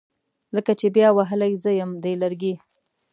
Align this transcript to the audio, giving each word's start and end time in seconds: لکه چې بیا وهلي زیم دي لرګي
لکه 0.55 0.71
چې 0.79 0.87
بیا 0.95 1.09
وهلي 1.17 1.53
زیم 1.63 1.91
دي 2.03 2.13
لرګي 2.21 2.53